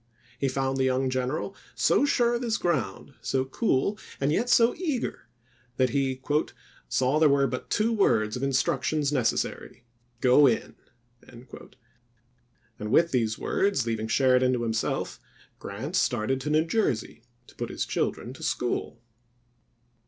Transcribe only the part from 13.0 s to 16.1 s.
these words, leaving Sheridan to himself, Grant